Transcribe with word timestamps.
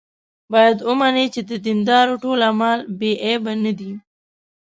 باید 0.51 0.77
ومني 0.87 1.25
چې 1.33 1.41
د 1.49 1.51
دیندارو 1.65 2.13
ټول 2.23 2.39
اعمال 2.49 2.79
بې 2.99 3.11
عیبه 3.25 3.53
نه 3.63 3.71
دي. 3.79 3.91